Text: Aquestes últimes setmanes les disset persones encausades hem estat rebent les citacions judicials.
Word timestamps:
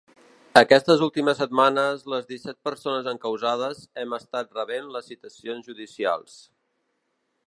Aquestes 0.59 1.01
últimes 1.07 1.37
setmanes 1.41 2.01
les 2.13 2.25
disset 2.31 2.57
persones 2.69 3.09
encausades 3.13 3.83
hem 4.05 4.17
estat 4.19 4.57
rebent 4.63 4.89
les 4.97 5.07
citacions 5.13 5.71
judicials. 5.71 6.41